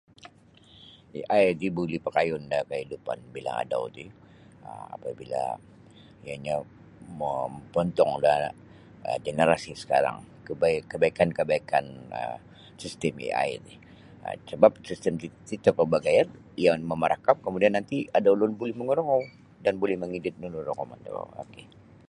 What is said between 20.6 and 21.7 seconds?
rakamon da ok.